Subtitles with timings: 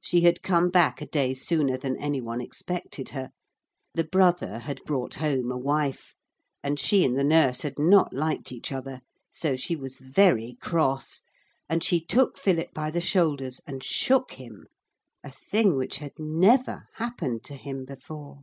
[0.00, 3.30] She had come back a day sooner than any one expected her.
[3.94, 6.16] The brother had brought home a wife,
[6.64, 9.02] and she and the nurse had not liked each other;
[9.32, 11.22] so she was very cross,
[11.68, 14.66] and she took Philip by the shoulders and shook him,
[15.22, 18.42] a thing which had never happened to him before.